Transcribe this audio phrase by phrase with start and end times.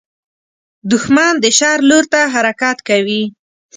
[0.91, 3.23] دښمن د شر لور ته حرکت کوي